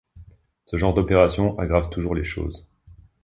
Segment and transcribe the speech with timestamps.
[0.65, 2.67] Ce genre d’opérations aggrave toujours les choses.